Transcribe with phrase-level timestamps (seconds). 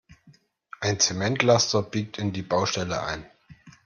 [0.79, 3.23] Ein Zementlaster biegt in die Baustelle ein.